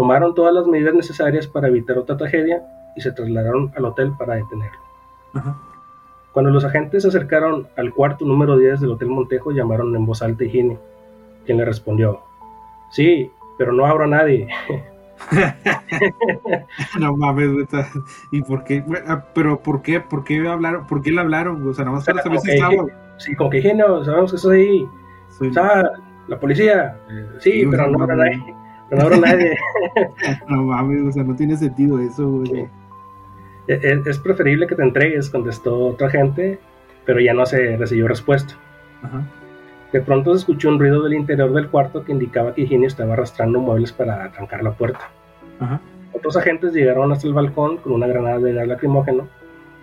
[0.00, 2.62] Tomaron todas las medidas necesarias para evitar otra tragedia
[2.96, 4.80] y se trasladaron al hotel para detenerlo.
[6.32, 10.22] Cuando los agentes se acercaron al cuarto número 10 del Hotel Montejo, llamaron en voz
[10.22, 10.80] alta a Higinio,
[11.44, 12.22] quien le respondió,
[12.90, 14.48] sí, pero no abro a nadie.
[16.98, 17.68] no mames,
[18.32, 18.82] ¿Y por qué?
[19.06, 20.00] Ah, pero ¿por qué?
[20.00, 20.86] ¿Por qué hablaron?
[20.86, 21.68] ¿Por qué le hablaron?
[21.68, 22.86] O sea, nada más para saber si estaba.
[23.18, 24.88] Sí, con que sabemos que estás ahí.
[25.38, 25.90] O sea,
[26.26, 26.96] la policía.
[27.38, 28.59] Sí, pero no abro a nadie.
[28.90, 29.56] No abro nadie.
[30.48, 32.68] no mames, o sea, no tiene sentido eso, güey.
[33.68, 36.58] E, e, es, preferible que te entregues, contestó otra gente,
[37.04, 38.54] pero ya no se recibió respuesta.
[39.92, 43.14] De pronto se escuchó un ruido del interior del cuarto que indicaba que Higinio estaba
[43.14, 45.10] arrastrando muebles para trancar la puerta.
[46.12, 49.28] Otros agentes llegaron hasta el balcón con una granada de gas lacrimógeno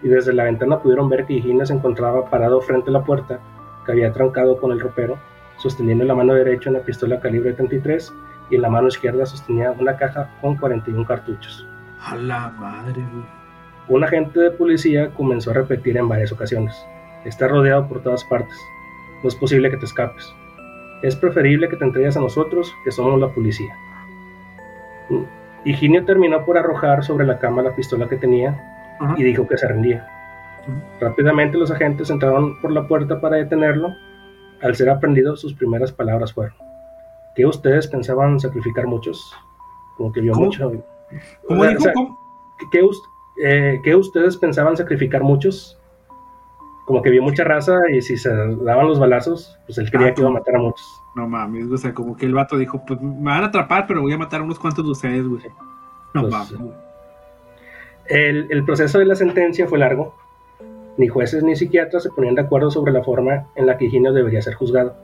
[0.04, 3.39] y desde la ventana pudieron ver que Higinio se encontraba parado frente a la puerta
[3.86, 5.17] que había trancado con el ropero,
[5.58, 8.13] sosteniendo en la mano derecha una pistola calibre 33
[8.50, 11.68] y en la mano izquierda sostenía una caja con 41 cartuchos.
[12.02, 13.04] A la madre,
[13.88, 16.76] un agente de policía comenzó a repetir en varias ocasiones,
[17.26, 18.58] está rodeado por todas partes,
[19.24, 20.34] no es posible que te escapes,
[21.02, 23.76] es preferible que te entregues a nosotros, que somos la policía.
[25.64, 28.60] Higinio terminó por arrojar sobre la cama la pistola que tenía
[29.18, 30.08] y dijo que se rendía.
[31.00, 33.94] Rápidamente los agentes entraron por la puerta para detenerlo.
[34.62, 36.56] Al ser aprendido, sus primeras palabras fueron:
[37.38, 39.32] ¿Qué ustedes pensaban sacrificar muchos?
[39.95, 40.71] Como que vio mucho.
[41.47, 42.17] ¿Cómo dijo?
[42.71, 42.82] ¿qué,
[43.43, 45.80] eh, ¿qué ustedes pensaban sacrificar muchos?
[46.88, 50.13] Como que vio mucha raza y si se daban los balazos, pues él quería ah,
[50.15, 51.00] que iba a matar a muchos.
[51.15, 54.02] No mames, o sea, como que el vato dijo, pues me van a atrapar, pero
[54.02, 55.43] voy a matar a unos cuantos de ustedes, güey.
[56.15, 56.73] No pues, mames.
[58.08, 60.15] El, el proceso de la sentencia fue largo.
[60.97, 64.12] Ni jueces ni psiquiatras se ponían de acuerdo sobre la forma en la que Higinio
[64.12, 64.95] debería ser juzgado.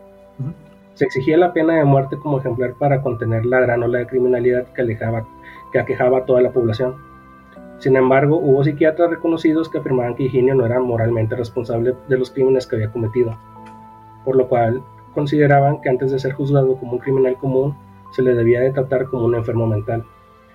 [0.95, 4.67] Se exigía la pena de muerte como ejemplar para contener la gran ola de criminalidad
[4.73, 5.25] que, alejaba,
[5.71, 6.95] que aquejaba a toda la población.
[7.79, 12.31] Sin embargo, hubo psiquiatras reconocidos que afirmaban que Higinio no era moralmente responsable de los
[12.31, 13.37] crímenes que había cometido,
[14.23, 17.75] por lo cual consideraban que antes de ser juzgado como un criminal común,
[18.11, 20.05] se le debía de tratar como un enfermo mental.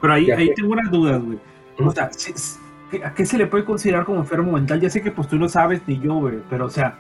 [0.01, 1.38] Pero ahí, ahí tengo unas dudas, güey.
[1.79, 2.11] O sea,
[3.05, 4.81] ¿a qué se le puede considerar como enfermo mental?
[4.81, 6.96] Ya sé que pues tú no sabes ni yo, güey, pero o sea...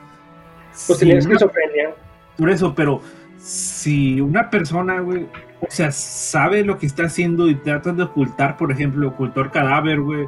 [0.86, 1.94] Pues tenía esquizofrenia.
[2.36, 3.00] Por eso, pero
[3.38, 5.26] si una persona, güey,
[5.60, 9.50] o sea, sabe lo que está haciendo y trata de ocultar, por ejemplo, ocultó el
[9.50, 10.26] cadáver, güey.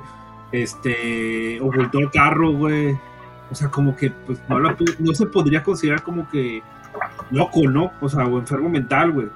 [0.53, 2.97] Este, ocultó el carro, güey.
[3.51, 6.63] O sea, como que, pues, no, no se podría considerar como que
[7.31, 7.93] loco, ¿no?
[8.01, 9.29] O sea, o enfermo mental, güey.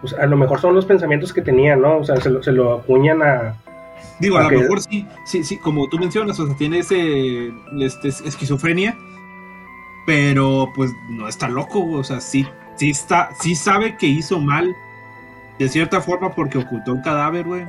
[0.00, 1.98] Pues a lo mejor son los pensamientos que tenía, ¿no?
[1.98, 3.54] O sea, se lo, se lo acuñan a.
[4.20, 8.08] Digo, a, lo mejor sí, sí, sí, como tú mencionas, o sea, tiene ese este,
[8.08, 8.96] esquizofrenia,
[10.06, 14.74] pero pues no está loco, o sea, sí, sí está, sí sabe que hizo mal
[15.58, 17.66] de cierta forma, porque ocultó un cadáver, güey.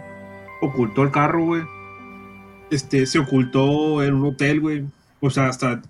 [0.62, 1.64] Ocultó el carro, güey.
[2.72, 4.86] Este, se ocultó en un hotel, güey.
[5.22, 5.82] O sea, hasta,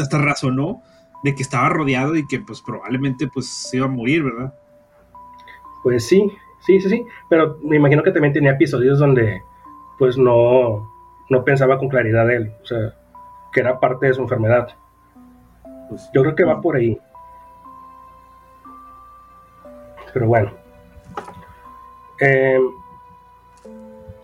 [0.00, 0.82] hasta razonó
[1.24, 4.54] de que estaba rodeado y que, pues, probablemente, pues, se iba a morir, ¿verdad?
[5.82, 6.30] Pues sí,
[6.60, 7.04] sí, sí, sí.
[7.28, 9.42] Pero me imagino que también tenía episodios donde,
[9.98, 10.88] pues, no,
[11.28, 12.52] no pensaba con claridad él.
[12.62, 12.94] O sea,
[13.52, 14.68] que era parte de su enfermedad.
[15.88, 16.98] Pues, Yo creo que va por ahí.
[20.12, 20.50] Pero bueno.
[22.20, 22.58] Eh,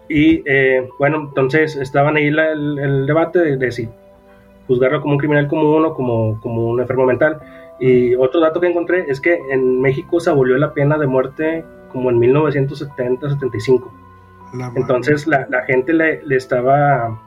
[0.09, 3.89] y eh, bueno, entonces estaban ahí el, debate de, si
[4.67, 7.41] juzgarlo como un criminal común o como, como un enfermo mental.
[7.79, 11.65] Y otro dato que encontré es que en México se abolió la pena de muerte
[11.93, 13.91] como en 1970-75.
[14.75, 17.19] Entonces la, gente le, estaba,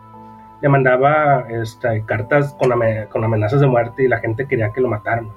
[0.62, 2.72] le mandaba este, cartas con,
[3.10, 5.30] con amenazas de muerte y la gente quería que lo mataran.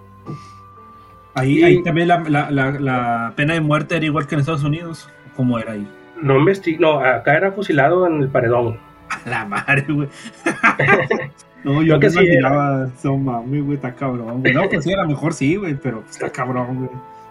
[1.35, 2.19] Ahí, también la,
[2.51, 5.09] la, pena de muerte era igual que en Estados Unidos.
[5.37, 5.89] ¿Cómo era ahí?
[6.21, 8.79] No investigué, no, acá era fusilado en el paredón.
[9.27, 10.09] la madre, güey.
[11.65, 15.09] no, yo que me imaginaba, son mami, güey, está cabrón, No, pues sí, a lo
[15.09, 16.91] mejor sí, güey, pero está cabrón, güey.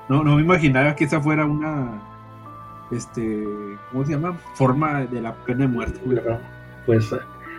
[0.10, 2.02] No, no me imaginaba que esa fuera una,
[2.92, 3.44] este,
[3.92, 4.38] ¿cómo se llama?
[4.56, 6.20] Forma de la pena de muerte, güey.
[6.86, 7.16] Pues,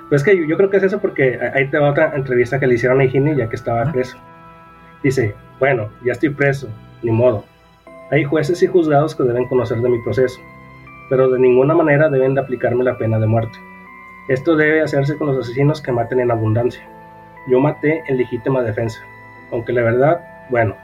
[0.09, 2.75] pues que yo, creo que es eso porque ahí te va otra entrevista que le
[2.75, 4.19] hicieron a Higinio ya que estaba preso.
[5.03, 6.67] Dice, bueno, ya estoy preso,
[7.05, 7.45] ni modo.
[8.11, 10.41] Hay jueces y juzgados que deben conocer de mi proceso,
[11.09, 13.57] pero de ninguna manera deben de aplicarme la pena de muerte.
[14.29, 16.83] Esto debe hacerse con los asesinos que maten en abundancia.
[17.49, 18.99] Yo maté en legítima defensa,
[19.53, 20.21] aunque la verdad,
[20.51, 20.75] bueno,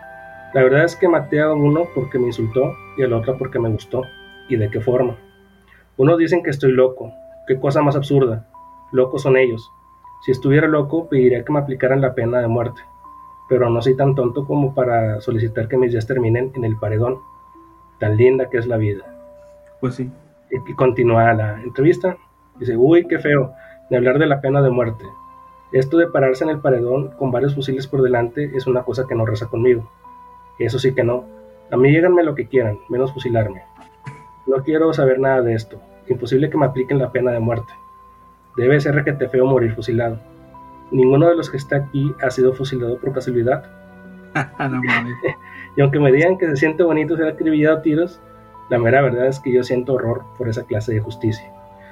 [0.54, 3.70] La verdad es que maté a uno porque me insultó y al otro porque me
[3.70, 4.02] gustó.
[4.48, 5.16] ¿Y de qué forma?
[5.96, 7.12] Unos dicen que estoy loco.
[7.48, 8.46] Qué cosa más absurda.
[8.92, 9.68] Locos son ellos.
[10.24, 12.80] Si estuviera loco, pediría que me aplicaran la pena de muerte.
[13.48, 17.18] Pero no soy tan tonto como para solicitar que mis días terminen en el paredón.
[17.98, 19.04] Tan linda que es la vida.
[19.80, 20.10] Pues sí.
[20.50, 22.16] Y, continúa la entrevista.
[22.58, 23.52] Dice, uy, qué feo,
[23.90, 25.04] de hablar de la pena de muerte.
[25.72, 29.14] Esto de pararse en el paredón con varios fusiles por delante es una cosa que
[29.14, 29.90] no reza conmigo.
[30.58, 31.24] Eso sí que no.
[31.70, 33.62] A mí lléganme lo que quieran, menos fusilarme.
[34.46, 35.78] No quiero saber nada de esto.
[36.08, 37.72] Imposible que me apliquen la pena de muerte.
[38.56, 40.18] Debe ser requete feo morir fusilado.
[40.90, 43.64] Ninguno de los que está aquí ha sido fusilado por casualidad.
[45.76, 48.20] y aunque me digan que se siente bonito ser acribillado a tiros,
[48.70, 51.50] la mera verdad es que yo siento horror por esa clase de justicia.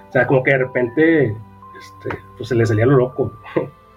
[0.08, 1.36] O sea, como que de repente
[1.78, 3.32] este, pues se le salía lo loco.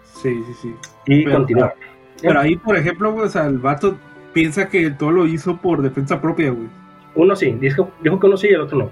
[0.03, 0.75] Sí, sí, sí.
[1.05, 1.73] Y continúa.
[2.21, 3.97] Pero ahí, por ejemplo, pues, el vato
[4.33, 6.67] piensa que todo lo hizo por defensa propia, güey.
[7.15, 8.91] Uno sí, dijo, dijo que uno sí y el otro no.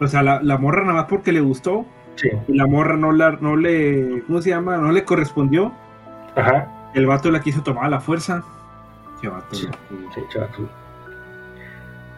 [0.00, 1.86] O sea, la, la morra nada más porque le gustó.
[2.16, 2.30] Sí.
[2.48, 4.22] Y la morra no, la, no le.
[4.26, 4.76] ¿Cómo se llama?
[4.76, 5.72] No le correspondió.
[6.36, 6.68] Ajá.
[6.94, 8.42] El vato la quiso tomar a la fuerza.
[9.20, 9.54] Qué vato.
[9.54, 9.68] Sí,
[10.14, 10.40] sí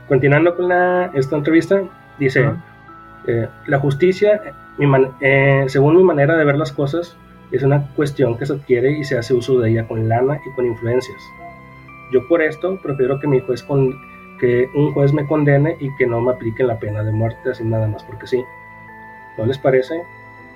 [0.08, 1.82] Continuando con la, esta entrevista,
[2.18, 2.50] dice:
[3.26, 4.40] eh, La justicia,
[5.20, 7.16] eh, según mi manera de ver las cosas,
[7.52, 10.54] es una cuestión que se adquiere y se hace uso de ella con lana y
[10.54, 11.22] con influencias.
[12.12, 13.94] Yo por esto prefiero que mi juez con,
[14.40, 17.64] que un juez me condene y que no me apliquen la pena de muerte así
[17.64, 18.42] nada más porque sí.
[19.38, 20.02] ¿No les parece?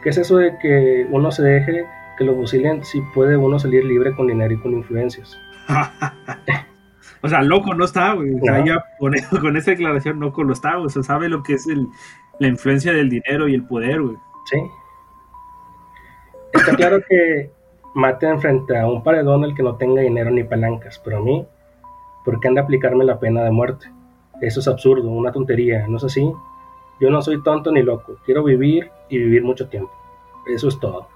[0.02, 1.86] ¿Qué es eso de que uno se deje
[2.18, 5.38] que lo fusilen si puede uno salir libre con dinero y con influencias?
[7.22, 8.34] o sea, loco no está, güey.
[8.34, 11.54] O sea, ya con, con, esa declaración loco no está, O sea, sabe lo que
[11.54, 11.86] es el,
[12.38, 14.16] la influencia del dinero y el poder, güey.
[14.50, 14.62] Sí.
[16.52, 17.50] Está claro que
[17.94, 21.46] maten frente a un paredón el que no tenga dinero ni palancas, pero a mí,
[22.24, 23.90] ¿por qué han de aplicarme la pena de muerte?
[24.40, 26.30] Eso es absurdo, una tontería, ¿no es así?
[26.98, 29.92] Yo no soy tonto ni loco, quiero vivir y vivir mucho tiempo.
[30.46, 31.09] Eso es todo.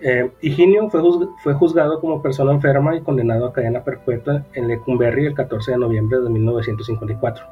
[0.00, 1.00] Eh, Higinio fue,
[1.42, 5.78] fue, juzgado como persona enferma y condenado a cadena perpetua en Lecumberri el 14 de
[5.78, 7.44] noviembre de 1954.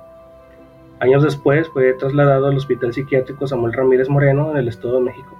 [0.98, 5.30] Años después fue trasladado al Hospital Psiquiátrico Samuel Ramírez Moreno en el Estado de México,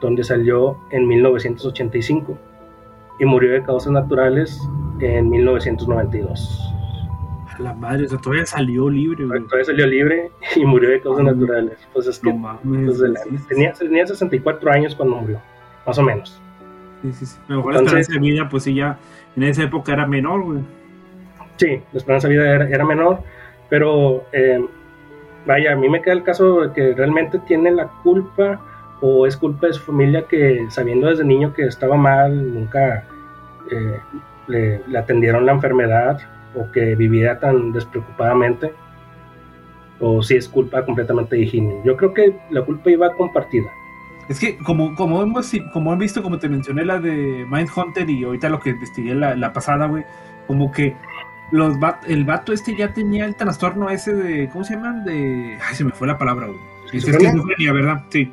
[0.00, 2.38] donde salió en 1985
[3.18, 4.60] y murió de causas naturales
[5.00, 6.71] en 1992
[7.58, 9.42] la madre, o sea, todavía salió libre, güey.
[9.44, 11.78] Todavía salió libre y murió de causas naturales.
[11.92, 12.32] Pues es que
[12.64, 15.40] pues, tenía, tenía 64 años cuando murió,
[15.86, 16.40] más o menos.
[17.02, 17.38] Sí, sí, sí.
[17.48, 18.98] mejor la esperanza de vida, pues sí, ya
[19.36, 20.60] en esa época era menor, güey.
[21.56, 23.20] Sí, la esperanza de vida era, menor,
[23.68, 24.64] pero eh,
[25.46, 28.60] vaya, a mí me queda el caso de que realmente tiene la culpa
[29.00, 33.04] o es culpa de su familia que sabiendo desde niño que estaba mal, nunca
[33.70, 34.00] eh,
[34.46, 36.20] le, le, atendieron la enfermedad
[36.54, 38.72] o que vivía tan despreocupadamente,
[40.00, 41.82] o si es culpa completamente de Higinio.
[41.84, 43.70] Yo creo que la culpa iba compartida.
[44.28, 48.24] Es que como, como, hemos, como han visto, como te mencioné la de Mindhunter y
[48.24, 50.04] ahorita lo que investigué la, la pasada, güey,
[50.46, 50.96] como que
[51.50, 55.04] los el vato este ya tenía el trastorno ese de, ¿cómo se llaman?
[55.04, 56.58] De, ay, se me fue la palabra, güey.
[56.92, 58.04] Es esquizofrenia, ¿verdad?
[58.10, 58.32] Sí.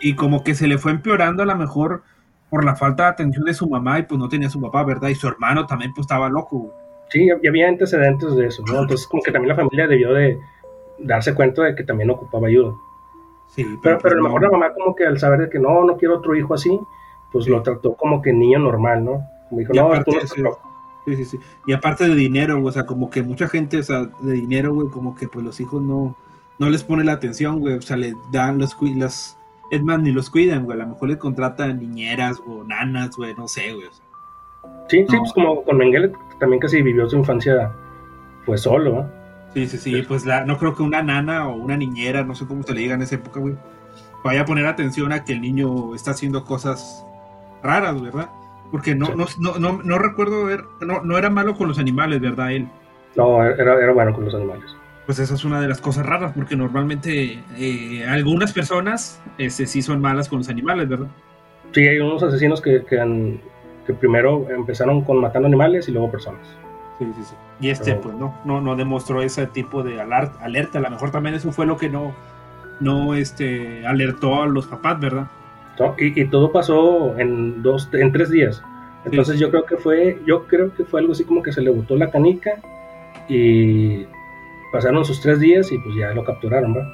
[0.00, 2.02] Y como que se le fue empeorando a lo mejor
[2.50, 5.08] por la falta de atención de su mamá y pues no tenía su papá, ¿verdad?
[5.08, 6.83] Y su hermano también pues estaba loco, güey.
[7.10, 8.80] Sí, y había antecedentes de eso, ¿no?
[8.80, 10.38] Entonces como que también la familia debió de
[10.98, 12.74] darse cuenta de que también ocupaba ayuda.
[13.48, 15.84] Sí, pero, pero, a lo mejor la mamá como que al saber de que no,
[15.84, 16.78] no quiero otro hijo así,
[17.30, 19.22] pues lo trató como que niño normal, ¿no?
[19.48, 20.58] Como dijo, no, tú no
[21.04, 21.40] Sí, sí, sí.
[21.66, 24.88] Y aparte de dinero, o sea, como que mucha gente, o sea, de dinero, güey,
[24.88, 26.16] como que pues los hijos no,
[26.58, 29.38] no les pone la atención, güey, o sea, le dan los las,
[29.70, 33.34] es más, ni los cuidan, güey, a lo mejor le contratan niñeras o nanas, güey,
[33.34, 33.88] no sé, güey.
[34.88, 37.72] Sí, sí, pues como con Mengele también casi vivió su infancia
[38.46, 39.24] pues solo, ¿no?
[39.54, 42.44] Sí, sí, sí, pues la, no creo que una nana o una niñera, no sé
[42.46, 43.54] cómo se le diga en esa época, güey,
[44.24, 47.06] vaya a poner atención a que el niño está haciendo cosas
[47.62, 48.28] raras, ¿verdad?
[48.72, 52.50] Porque no, no, no, no, recuerdo ver, no, no era malo con los animales, ¿verdad?
[52.50, 52.68] Él.
[53.14, 54.76] No, era, era bueno con los animales.
[55.06, 59.82] Pues esa es una de las cosas raras, porque normalmente eh, algunas personas este, sí
[59.82, 61.08] son malas con los animales, ¿verdad?
[61.72, 63.40] Sí, hay unos asesinos que, que han
[63.86, 66.46] que primero empezaron con matando animales y luego personas.
[66.98, 67.34] Sí, sí, sí.
[67.60, 70.78] Y este, pues no, no, no demostró ese tipo de alerta.
[70.78, 72.12] A lo mejor también eso fue lo que no,
[72.80, 75.26] no este, alertó a los papás, ¿verdad?
[75.98, 78.62] y, todo pasó en dos, en tres días.
[79.04, 81.70] Entonces yo creo que fue, yo creo que fue algo así como que se le
[81.70, 82.60] botó la canica
[83.28, 84.06] y
[84.72, 86.90] pasaron sus tres días y pues ya lo capturaron, ¿verdad?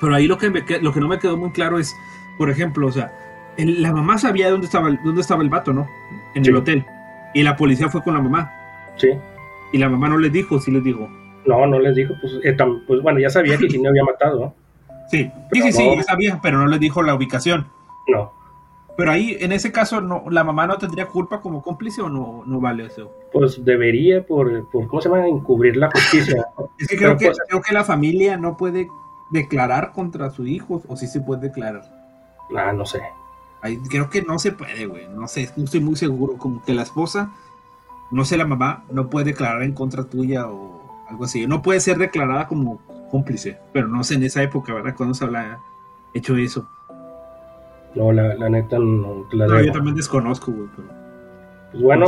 [0.00, 1.94] Pero ahí lo que, me, lo que no me quedó muy claro es,
[2.38, 3.12] por ejemplo, o sea,
[3.58, 5.88] la mamá sabía dónde estaba, el, dónde estaba el vato, ¿no?
[6.34, 6.84] En el hotel.
[7.34, 8.52] Y la policía fue con la mamá.
[8.96, 9.08] Sí.
[9.72, 11.08] Y la mamá no les dijo, sí les dijo.
[11.46, 12.56] No, no les dijo, pues, eh,
[12.86, 14.54] pues bueno, ya sabía que Higinio había matado.
[15.10, 17.66] Sí, sí, sí, sí, sabía, pero no les dijo la ubicación.
[18.06, 18.32] No.
[18.96, 22.42] Pero ahí, en ese caso, no, ¿la mamá no tendría culpa como cómplice o no,
[22.46, 23.10] no vale eso?
[23.32, 25.26] Pues debería, por, por ¿cómo se llama?
[25.26, 26.44] Encubrir la justicia.
[26.78, 28.88] es que creo, que pues, creo que la familia no puede
[29.30, 31.82] declarar contra su hijo, o sí se puede declarar.
[32.56, 33.00] Ah, no sé.
[33.88, 35.08] Creo que no se puede, güey.
[35.08, 36.36] No sé, no estoy muy seguro.
[36.36, 37.32] Como que la esposa,
[38.10, 41.46] no sé, la mamá, no puede declarar en contra tuya o algo así.
[41.46, 42.80] No puede ser declarada como
[43.10, 44.94] cómplice, pero no sé en esa época, ¿verdad?
[44.96, 45.60] Cuando se habla
[46.14, 46.68] hecho eso.
[47.94, 50.68] No, la, la neta no la no, yo también desconozco, güey.
[51.72, 52.06] Pues bueno,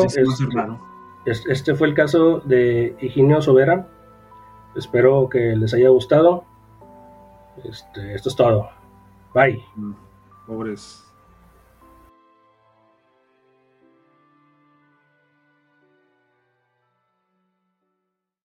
[1.24, 3.88] este fue el caso de Higinio Sobera.
[4.74, 6.44] Espero que les haya gustado.
[7.64, 8.70] Este, esto es todo.
[9.34, 9.62] Bye.
[9.76, 9.92] Mm,
[10.46, 11.09] pobres.